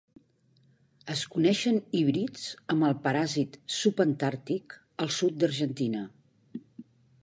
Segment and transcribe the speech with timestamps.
[1.15, 6.07] Es coneixen híbrids amb el paràsit subantàrtic al sud d'Argentina.